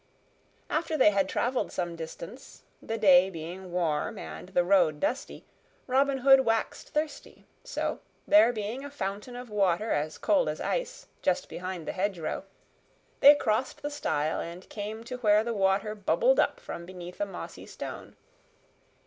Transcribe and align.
After 0.67 0.97
they 0.97 1.11
had 1.11 1.29
traveled 1.29 1.71
some 1.71 1.95
distance, 1.95 2.63
the 2.81 2.97
day 2.97 3.29
being 3.29 3.71
warm 3.71 4.17
and 4.17 4.49
the 4.49 4.63
road 4.63 4.99
dusty, 4.99 5.45
Robin 5.85 6.17
Hood 6.17 6.39
waxed 6.39 6.89
thirsty; 6.89 7.45
so, 7.63 7.99
there 8.27 8.51
being 8.51 8.83
a 8.83 8.89
fountain 8.89 9.35
of 9.35 9.51
water 9.51 9.91
as 9.91 10.17
cold 10.17 10.49
as 10.49 10.59
ice, 10.59 11.05
just 11.21 11.47
behind 11.49 11.87
the 11.87 11.91
hedgerow, 11.91 12.45
they 13.19 13.35
crossed 13.35 13.83
the 13.83 13.91
stile 13.91 14.39
and 14.39 14.67
came 14.69 15.03
to 15.03 15.17
where 15.17 15.43
the 15.43 15.53
water 15.53 15.93
bubbled 15.93 16.39
up 16.39 16.59
from 16.59 16.83
beneath 16.83 17.21
a 17.21 17.25
mossy 17.27 17.67
stone. 17.67 18.15